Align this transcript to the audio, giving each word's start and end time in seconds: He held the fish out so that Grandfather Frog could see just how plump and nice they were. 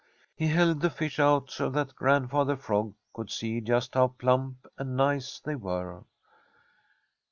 He 0.35 0.47
held 0.47 0.81
the 0.81 0.89
fish 0.89 1.19
out 1.19 1.51
so 1.51 1.69
that 1.69 1.93
Grandfather 1.95 2.55
Frog 2.55 2.95
could 3.13 3.29
see 3.29 3.61
just 3.61 3.93
how 3.93 4.07
plump 4.07 4.65
and 4.79 4.97
nice 4.97 5.39
they 5.39 5.53
were. 5.53 6.05